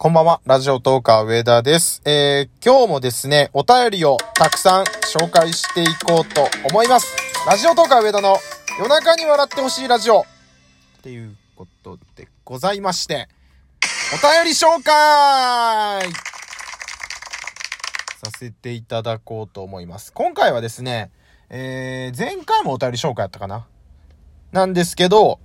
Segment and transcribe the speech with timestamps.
[0.00, 2.02] こんばんは、ラジオトーカー上田です。
[2.04, 7.16] えー、今日もですね、お便りをたくさん紹介していこうと思います。
[7.48, 8.36] ラジオトーカー上田の
[8.78, 10.24] 夜中に笑ってほしいラジオっ
[11.02, 13.28] ていうことでございまして、
[14.14, 16.12] お便り紹介
[18.22, 20.12] させていただこうと思います。
[20.12, 21.10] 今回はですね、
[21.50, 23.66] えー、前回もお便り紹介やったかな？
[24.52, 25.40] なんですけど、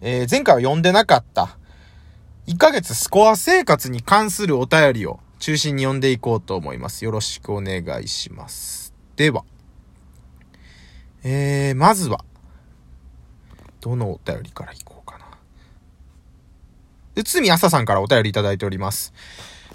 [0.00, 1.58] えー、前回は読んでなかった、
[2.50, 7.04] 1ヶ月スコア生活に関するお便りを中心に読んでいこうと思います。
[7.04, 8.92] よろしくお願いします。
[9.14, 9.44] では、
[11.22, 12.24] えー、まずは、
[13.80, 15.26] どのお便りからいこうかな。
[17.14, 19.14] うつみあささんからお便りいただいております。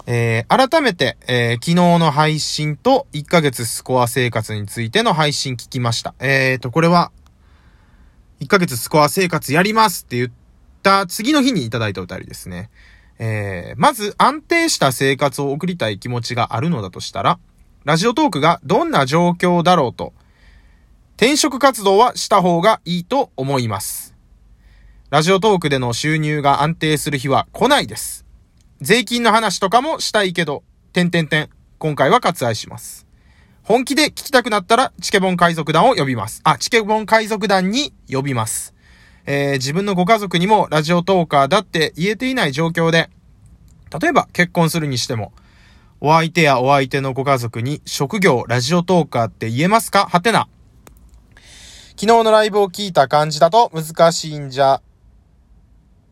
[0.04, 6.14] えー、改めて、えー、昨日の配信と1ヶ月スコア生活についての配信聞きました。
[6.20, 7.10] えーと、これは、
[8.40, 10.30] 1ヶ月スコア生活やりますって言っ
[10.86, 12.70] た次の日にいただいたお便りですね。
[13.18, 17.40] えー、まず安定した生活を送りたい気持ちがあるのだとしたら、
[17.84, 20.12] ラジオトークがどんな状況だろうと、
[21.16, 24.14] 転職活動はした方がいいと思います。
[25.10, 28.24] ラジオトークでの収入が安定する日は来ないです。
[28.80, 33.06] 税金の話とかもしたいけど、点々点、今回は割愛します。
[33.64, 36.42] 本気で聞きたくなったら、チケボン海賊団を呼びます。
[36.44, 38.75] あ、チケボン海賊団に呼びます。
[39.26, 43.10] えー自分のご家族にもラジオトーカーだって言えていない状況で、
[44.00, 45.32] 例えば結婚するにしても、
[46.00, 50.06] お相手やお相手のご家族に職業ラジオトーカーって言えますか？
[50.06, 50.48] はてな。
[51.98, 54.82] 昨日のライブを聞いた感じだと難しいんじゃ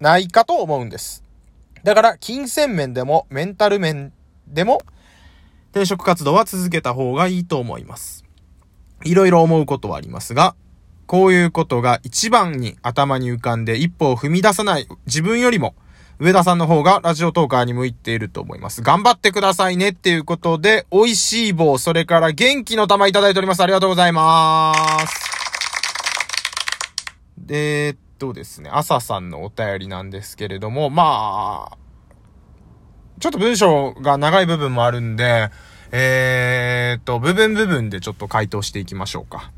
[0.00, 1.22] ないかと思うんです。
[1.82, 4.12] だから、金銭面でもメンタル面
[4.48, 4.80] でも
[5.72, 8.24] 転職活動は続けた方がいいと思います。
[9.04, 10.56] いろいろ思うことはありますが、
[11.06, 15.74] こういうことが一番に頭に浮かんで一歩を踏み出さない自分よりも、
[16.18, 18.82] 上田さんの方がラジオトーカーに向いていると思います。
[18.82, 23.62] 頑張ってくださいねっていうことで、美味しい棒、それから元気の玉いただいております。
[23.62, 24.72] ありがとうございま
[25.06, 25.24] す。
[27.36, 31.76] で、えっとですね、朝さんのお便りなんですけれども、まあ、
[33.20, 35.50] ちょっと文章が長い部分もあるんで、
[35.92, 39.52] えー、っと、部分部分でちょっと回答していきましょうか。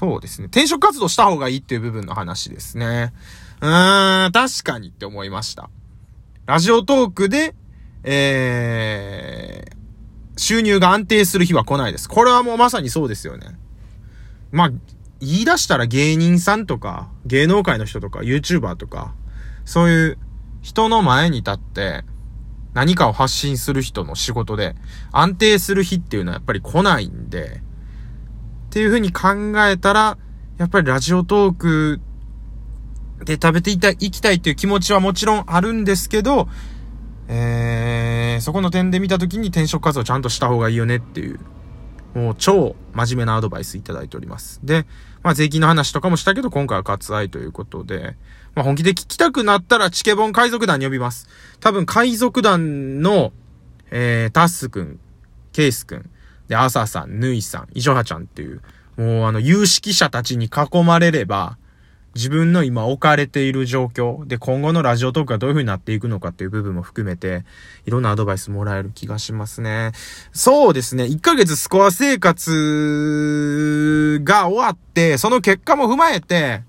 [0.00, 0.46] そうですね。
[0.46, 3.12] 転職活動した方がいいっていう部分の話ですね。
[3.60, 5.68] うーん、確かにって思いました。
[6.46, 7.54] ラジオトークで、
[8.02, 12.08] えー、収入が安定する日は来ないです。
[12.08, 13.58] これはもうまさにそうですよね。
[14.52, 14.70] まあ、
[15.20, 19.12] 言い出したら芸人さんとか、芸能界の人とか、YouTuber とか、
[19.66, 20.18] そういう
[20.62, 22.04] 人の前に立って、
[22.72, 24.76] 何かを発信する人の仕事で、
[25.12, 27.60] 安定する日っていうのはやっぱり来ないんで、
[28.70, 30.16] っていう風に考えたら、
[30.56, 32.00] やっぱりラジオトーク
[33.24, 36.48] で食べていた、いきたいっていう気持ちはもちろんあるんですけど、
[37.26, 41.40] えー、そこの点で見たときに転職活動ちゃんとした方がいいよねっていう、
[42.14, 44.60] もう超真面目なアドバイスいただいております。
[44.62, 44.86] で、
[45.24, 48.14] まあ税金の話とかもしたけど、今回は割愛ということで、
[48.54, 51.28] まあ本気で聞きたくなったらチケボン海賊団に呼びます。
[51.58, 53.32] 多分海賊団の、
[53.90, 55.00] えー、タッスくん、
[55.52, 56.10] ケイスくん、
[56.50, 58.60] で、アサさん、ヌイさん、イジョハちゃんっていう、
[58.96, 61.56] もうあの、有識者たちに囲まれれば、
[62.16, 67.44] 自分の今置かれている状況で今後のラジオトークがどういう風になっていくのかっていう部分も含めて、
[67.86, 69.92] いろんなアドバイスもらえる気がしますね。
[70.32, 71.04] そうですね。
[71.04, 76.64] 1ヶ月スコア生活が終わって、その結果も踏まえて、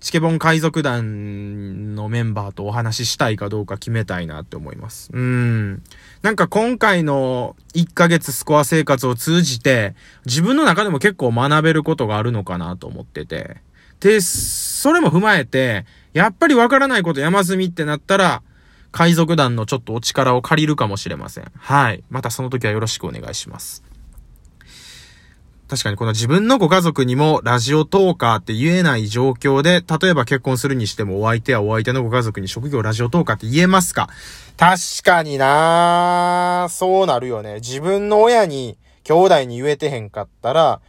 [0.00, 5.10] チケボン海賊団のメンバーとお話ししたいかどうか決めたいなって思います。
[5.12, 5.82] うん。
[6.22, 9.94] なんか今回の1ヶ月スコア生活を通じて、
[10.24, 13.56] 自分の中でも結構学べることがあるのかなと思ってて。
[13.98, 18.42] で、それも踏まえて、やっぱりわからないこと山積みってなったら、
[18.92, 21.50] 海賊団のちょっとお力を借りるかもしれません。
[21.56, 22.04] はい。
[22.08, 23.82] またその時はよろしくお願いします。
[25.68, 34.08] 確かにこの自分のご家族にもラジオトーカーって言えない状況で、例えば結婚するにしてもお相手やお相手のご家族に職業ラジオトーカーって言えますか？
[34.56, 37.56] 確かになそうなるよね。
[37.56, 40.80] 自分の親に、兄弟に言えてへんかったら、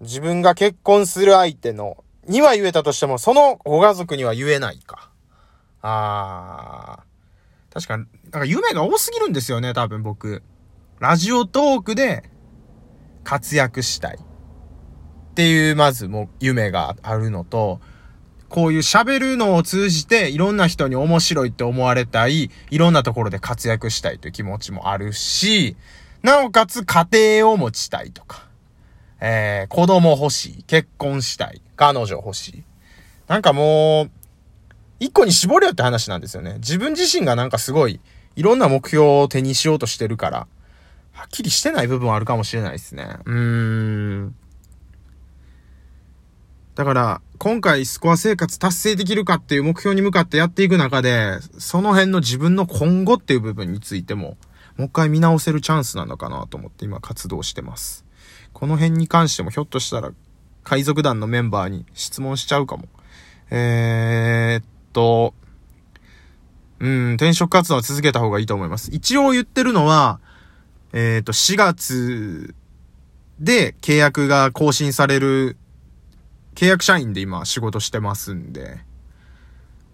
[0.00, 5.10] 自分が結婚する相手の、には言えたとしても、そのご家族には言えないか。
[5.82, 7.74] あー。
[7.74, 10.42] 確かに、なんか夢が多すぎるんですよね、多分僕。
[10.98, 12.30] ラジオトークで
[13.26, 14.18] 活躍したい。
[14.20, 17.80] っていう、まずもう夢があるのと、
[18.48, 25.76] こういう喋るのを通じていろんな人に面白いって思われたい、いろんなところで活躍したいという気持ちもあるし、
[26.22, 27.06] なおかつ家
[27.40, 28.46] 庭を持ちたいとか、
[29.20, 32.64] えー、子供欲しい、結婚したい、彼女欲しい。
[33.26, 34.10] なんかもう、
[35.00, 36.54] 一個に絞れよって話なんですよね。
[36.60, 37.98] 自分自身がなんかすごい、
[38.36, 40.46] いろんな目標を手にしようとしてるから、
[41.16, 43.16] はっきりしてない部分はあるかもしれないですね。
[43.24, 43.34] うー
[44.24, 44.36] ん。
[46.74, 54.36] だから、今回スコア生活達成できるかっていう目標に向かってやっていく中で、その辺の自分の今後っていう部分についても、
[54.76, 58.04] もう一回見直せるチャンスなのかなと思って今活動してます。
[58.52, 60.12] この辺に関してもひょっとしたら
[60.64, 62.88] 海賊団のメンバーに質問しちゃうかも。
[63.50, 65.32] えー、っと、
[66.80, 68.90] うん、転職活動は続けた方がいいと思います。
[68.92, 70.20] 一応言ってるのは、
[70.98, 72.54] えー、と、4月
[73.38, 75.58] で契約が更新される、
[76.54, 78.78] 契約社員で今仕事してますんで、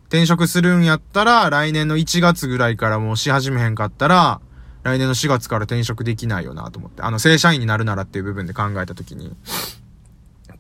[0.04, 4.40] 転職するんやったら、来年の1月ぐらいからもうし始めへんかったら、
[4.84, 7.02] 来年の4月から転職できないよなと思って。
[7.02, 9.34] あの、正社員になるならっていう部分で考えたときに。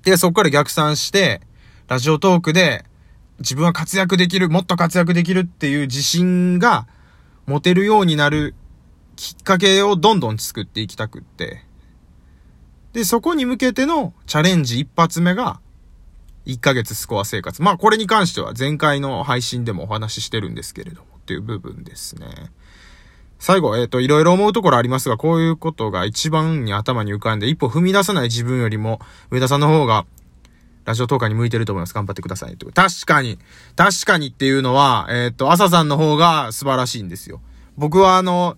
[0.02, 1.40] で、そこから逆算して、
[1.86, 2.84] ラジオトークで、
[3.38, 6.88] 自分は活躍できる、もっと活躍できるっていう自信が
[7.46, 8.56] 持てるようになる
[9.22, 11.62] きっかけをどんどん作っていきたくって。
[12.92, 15.60] で、そこに向けてのチャレンジ一発目が、
[16.46, 17.62] 1ヶ月スコア生活。
[17.62, 22.26] まあこれに関しては前回の配信でもお話ししてるんですけれどもっていう部分ですね。
[23.38, 28.98] 最後、えっ、ー、と、いろいろ思うところありますが、こういうことが一番に頭に浮かんで、一歩踏み出さない自分よりも、
[29.30, 30.04] 上田さんの方が、
[30.84, 31.94] ラジオ投下に向いてると思います。
[31.94, 32.56] 頑張ってください。
[32.56, 33.38] 確かに、
[33.76, 37.40] 確かにっていうのは、えっ、ー、と、朝さんの方が素晴らしいんですよ。
[37.76, 38.56] 僕はあの、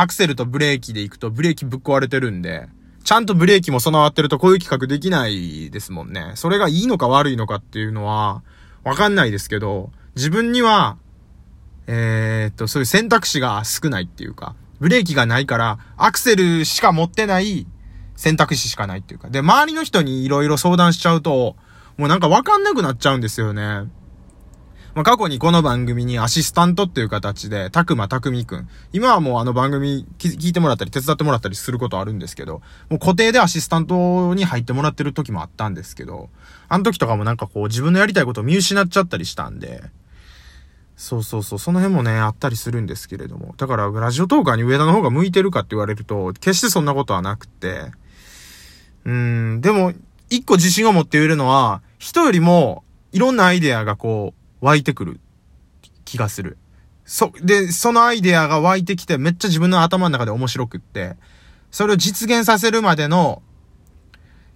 [0.00, 2.68] アクセルとブレーキで行くとブレーキぶっ壊れてるんで、
[3.02, 6.32] ちゃんとブレーキも備わってるとこういう企画できないですもんね。
[6.36, 8.44] それがいいのか悪いのかっていうのは、
[8.84, 10.98] わかんないですけど、自分には、
[11.88, 17.66] えー、っと、そういう選択肢が少ないっていうか、ブレーキがないから、アクセルしか持ってない
[18.14, 19.30] 選択肢しかないっていうか。
[19.30, 21.56] で、周りの人に色々相談しちゃうと、
[21.96, 23.90] もうなんかわかんなくなっちゃうんですよね。
[24.98, 28.68] まあ、過去にこの番組にアシスタントっていう形で、たくまたくみくん。
[28.92, 36.30] 今はもうあの番組聞いてもらったり手伝ってもらったりすることあるんですけど、もう固定でアシスタントに入ってもらってる時もあったんですけど、
[36.68, 39.84] あの時とかもなんかこう自分のやりたいことを見失っちゃったりしたんで、
[40.96, 43.54] そうそうそう、その辺もね、あったりするんですけれども。
[43.56, 47.92] だから、ラジオトーカーに上田の方が向いてるかって言われると、決してそんなことはなくて。
[49.04, 49.92] うん、でも、
[50.28, 55.20] 一個自信を持って言えるのは、人よりも、いろんなアイデアがこう、湧いてくる
[56.04, 56.56] 気がする。
[57.04, 61.16] そ、で、そのアイデアが湧いてきて、めっちゃ自分の頭の中で面白くって、
[61.70, 63.42] それを実現させるまでの、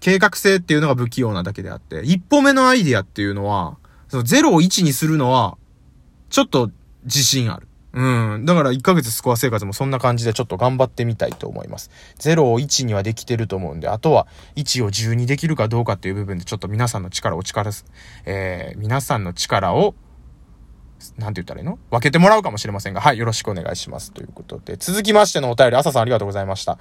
[0.00, 3.78] 計画性っていうのが不器用なだけであって、一歩目のアイデアっていうのは、
[4.08, 5.56] その0を1にするのは、
[6.28, 6.70] ちょっと
[7.04, 7.68] 自信ある。
[7.94, 8.44] うん。
[8.44, 11.90] だから1ヶ月スコア生活もそんな感じでちょっと頑張ってみたいと思います。
[12.18, 17.84] 0を1にはできてると思うんで、あとは1を10にできるかどうかっていう部分でちょっと皆さんの力を力す、
[18.24, 19.94] えー、皆さんの力を、
[21.18, 21.78] なんて言ったらいいの？
[21.90, 24.12] 分けてもらうかもしれませんが、はい、よろしくお願いします。
[24.12, 26.78] ということで、続きましてのお便り、朝さんありがとうございました。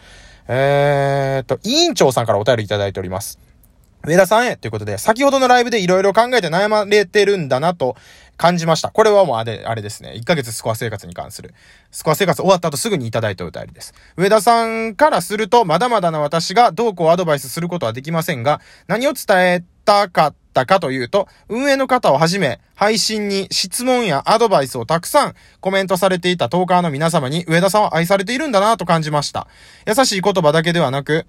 [0.47, 3.39] えーと、委員長さんからお便りいただいております。
[4.03, 7.95] 上田さんへということで、先ほどのライブで色々考えて悩まれてるんだなと
[8.41, 8.89] 感じました。
[8.89, 10.13] これはもうあれ、あれですね。
[10.17, 11.53] 1ヶ月スコア生活に関する。
[11.91, 13.93] スコア生活終わった後すぐにいただいたお便りです。
[14.17, 29.45] 上田さんからすると、まだまだな私がどうこうアドバイスすることはできませんが、何を伝えたかったかというと、運営の方をはじめ、配信に質問やアドバイスをたくさんコメントされていたトーカーの皆様に上田さんは愛されているんだなと感じました。
[29.85, 31.27] 優しい言葉だけではなく、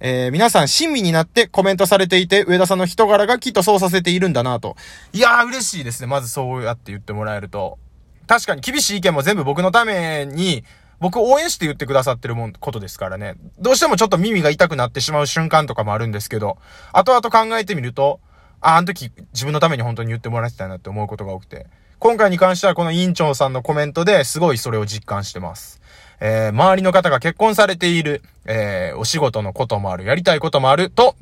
[0.00, 4.76] えー、皆さん親身になってコメントされていて、上田さんの人柄がきっとそうさせているんだなと。
[5.12, 6.06] いやー嬉しいですね。
[6.06, 7.78] まずそうやって言ってもらえると。
[8.26, 10.64] 確かに厳しい意見も全部僕のために、
[11.00, 13.34] 僕を応援して言ってくださってるもん、ことですからね。
[13.58, 16.58] どうしてもちょっと耳が痛くなってしまう瞬間とかもあるんですけど、
[16.92, 18.20] 後々考えてみると、
[18.60, 21.66] あ、あの時自分のために本当に言ってもらってたなって思うことが多くて。
[21.98, 25.80] 今回に関してはこの委員長さんのコメントですごいそれを実感してます。
[26.20, 31.16] えー、周りの方が結婚されている、えー、お仕事のこともある、やりたいこともあると、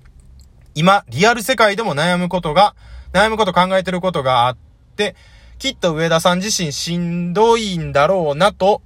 [0.74, 2.74] 今、リアル世界でも悩むことが、
[3.12, 4.56] 悩むこと考えてることがあっ
[4.96, 5.14] て、
[5.58, 8.82] きっと上田さん自身しんどいんだろうなと、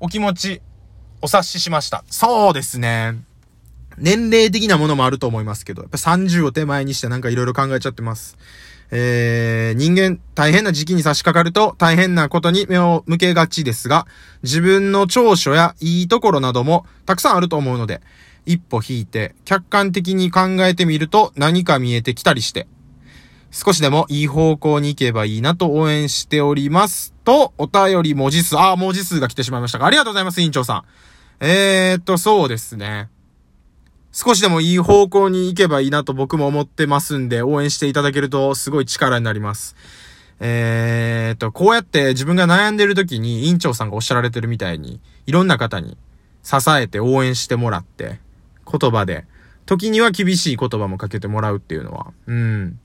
[0.00, 0.62] お気持ち、
[1.22, 2.04] お察ししました。
[2.10, 3.22] そうですね。
[3.96, 8.36] 年齢的なものもあると思いますけど、やっぱ30を手前にしてなんか色々考えちゃってます。
[8.96, 14.06] えー、人間大変な時期に差し掛かると大変なことに目を向けがちですが、
[14.44, 18.02] 自分の長所やいいところなどもたくさんあると思うので、
[18.46, 22.68] 一歩引いて客観的に考えてみると何か見えてきたりして、
[23.50, 27.14] 少しでもいい方向に行けばいいなと応援しております。
[27.24, 30.84] と、お便り文字数、あ、文字数が来てしまいましたが、ありがとうございます、委員長さん。
[31.40, 33.08] えー、っと、そうですね。
[34.16, 39.74] 少しでもいい方向に行けばいいなと僕も思ってますんで、応援していただけるとすごい力になります。
[40.38, 45.98] えー、っと、こうやって自分が悩んでる時に、委員長さんがおっしゃられてるみたいに、いろんな方に
[46.44, 48.20] 支えて応援してもらって、
[48.70, 49.26] 言葉で、
[49.66, 52.78] 時には厳しい言葉もかけてもらうっていうのは、うん。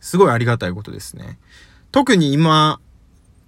[0.00, 1.38] すごいありがたいことですね。
[1.92, 2.80] 特に今、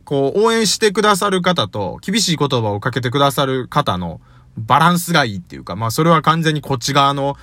[0.04, 4.20] こう、応援してくださる方と、厳しい言葉をかけてくださる方の
[4.56, 7.36] バランスがいいっていうか、まあそれは完全にこっち側の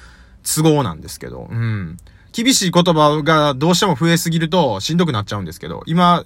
[0.43, 1.97] 都合なんですけど、うん。
[2.31, 6.23] 厳しい言葉がどうしても増えすぎるとしんどくなっちゃうんですけど、今、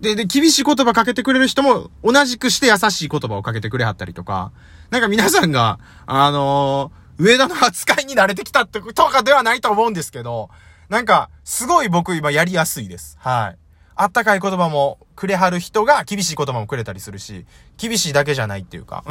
[0.00, 4.52] で、で、厳しい言葉かけてくれる人も同じくして優しい言葉をかけてくれはったりとか、
[4.90, 10.50] なんか皆さんが、あのー、上田の扱いに慣れてきたってとかではないと思うんですけど、
[10.88, 13.16] なんか、すごい僕今やりやすいです。
[13.20, 13.65] はい。
[13.96, 17.46] あったかい言葉もくれはる人が厳しい言葉もくれたりするし、
[17.78, 19.02] 厳しいだけじゃないっていうか、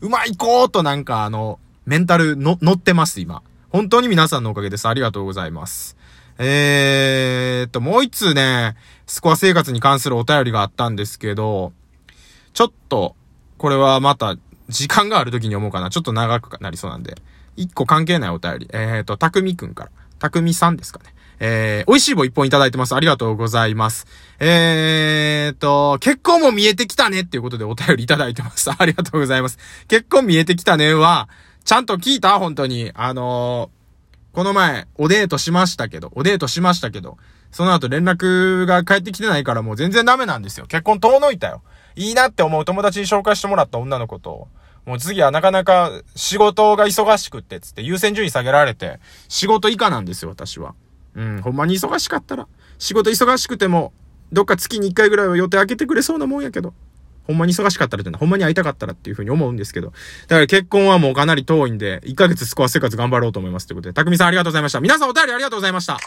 [0.00, 0.08] うん。
[0.08, 3.42] うまいこーとなんかあの、メンタルの、乗ってます、今。
[3.70, 4.86] 本当に皆さんのおかげです。
[4.86, 5.96] ありがとうございます。
[6.38, 11.72] えーと、もう一通ね、スコア生活に関するお便りがあったんですけど、
[12.52, 13.16] ちょっと、
[13.58, 14.36] これはまた、
[14.68, 15.90] 時間がある時に思うかな。
[15.90, 17.16] ちょっと長くなりそうなんで。
[17.56, 18.68] 一個関係ないお便り。
[18.72, 19.90] えーと、たくみくんから。
[20.18, 21.14] たくみさんですかね。
[21.40, 22.94] えー、美味しい棒一本いただいてます。
[22.94, 24.06] ありがとうございます。
[24.38, 28.70] えーと、結婚も見えてきたねっていうことでお便りいただいてます。
[28.76, 29.58] ありがとうございます。
[29.88, 31.28] 結婚見えてきたねは、
[31.64, 32.38] ちゃんと聞いた？
[32.38, 32.92] 本当に。
[32.94, 37.16] あのー、この前、おデートしましたけど、おデートしましたけど、
[37.50, 40.66] その後連絡が返ってきてないからもう全然ダメなんですよ。
[40.66, 41.62] 結婚遠のいたよ。
[41.96, 44.48] いいなって思う友達に紹介してもらった女の子と、
[44.86, 50.74] もう次はなかなか仕事が忙しくってつって優先順位下げられて、仕事以下なんですよ、私は。
[51.14, 52.46] うん、ほんまに忙しかったら、
[52.78, 53.92] 仕事忙しくても、
[54.32, 56.74] どっか月に1回ぐらいは予定開けてくれそうなもんやけど、
[57.24, 59.92] ほんまに忙しかったらってのは、ほんまに会いたかったらっていう風に思うんですけど、
[60.28, 64.80] だから結婚はもうかなり遠いんで、1ヶ月スコア生活頑張ろうと思いますということで、たくみさんありがとうございました。
[64.80, 65.98] 皆さんお便りありがとうございました。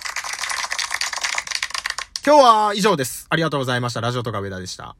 [2.25, 3.27] 今日は以上です。
[3.29, 4.01] ありがとうございました。
[4.01, 4.95] ラジオとか上田でした。